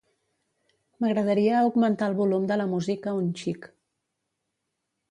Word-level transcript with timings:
M'agradaria 1.03 1.59
augmentar 1.59 2.09
el 2.13 2.17
volum 2.23 2.49
de 2.53 2.59
la 2.63 2.67
música 2.73 3.17
un 3.21 3.31
xic. 3.45 3.71